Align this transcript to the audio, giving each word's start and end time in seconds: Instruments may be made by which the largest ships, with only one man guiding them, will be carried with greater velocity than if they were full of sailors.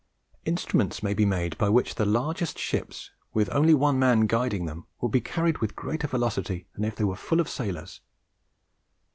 Instruments 0.45 1.03
may 1.03 1.13
be 1.13 1.27
made 1.27 1.55
by 1.59 1.69
which 1.69 1.93
the 1.93 2.07
largest 2.07 2.57
ships, 2.57 3.11
with 3.35 3.51
only 3.53 3.75
one 3.75 3.99
man 3.99 4.21
guiding 4.25 4.65
them, 4.65 4.87
will 4.99 5.09
be 5.09 5.21
carried 5.21 5.59
with 5.59 5.75
greater 5.75 6.07
velocity 6.07 6.65
than 6.73 6.83
if 6.83 6.95
they 6.95 7.03
were 7.03 7.15
full 7.15 7.39
of 7.39 7.47
sailors. 7.47 8.01